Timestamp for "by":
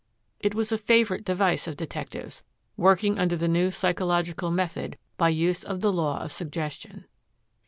5.15-5.29